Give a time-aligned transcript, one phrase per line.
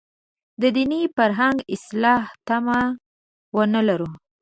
[0.61, 2.79] د دیني فرهنګ اصلاح تمه
[3.57, 4.09] ونه لرو.